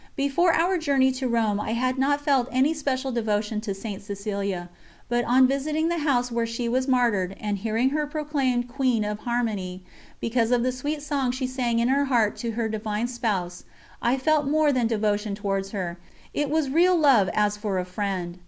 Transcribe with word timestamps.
Before 0.15 0.51
our 0.51 0.79
journey 0.79 1.11
to 1.11 1.27
Rome 1.27 1.59
I 1.59 1.73
had 1.73 1.99
not 1.99 2.21
felt 2.21 2.47
any 2.51 2.73
special 2.73 3.11
devotion 3.11 3.61
to 3.61 3.75
St. 3.75 4.01
Cecilia, 4.01 4.67
but 5.07 5.23
on 5.25 5.45
visiting 5.45 5.89
the 5.89 5.99
house 5.99 6.31
where 6.31 6.47
she 6.47 6.67
was 6.67 6.87
martyred, 6.87 7.37
and 7.39 7.59
hearing 7.59 7.91
her 7.91 8.07
proclaimed 8.07 8.67
"Queen 8.67 9.03
of 9.05 9.19
harmony" 9.19 9.83
because 10.19 10.49
of 10.49 10.63
the 10.63 10.71
sweet 10.71 11.03
song 11.03 11.29
she 11.29 11.45
sang 11.45 11.77
in 11.77 11.89
her 11.89 12.05
heart 12.05 12.35
to 12.37 12.53
her 12.53 12.67
Divine 12.67 13.07
Spouse 13.07 13.63
I 14.01 14.17
felt 14.17 14.47
more 14.47 14.71
than 14.71 14.87
devotion 14.87 15.35
towards 15.35 15.69
her, 15.69 15.99
it 16.33 16.49
was 16.49 16.71
real 16.71 16.97
love 16.97 17.29
as 17.35 17.55
for 17.55 17.77
a 17.77 17.85
friend. 17.85 18.39